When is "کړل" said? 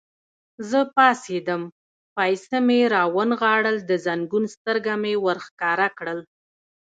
5.97-6.19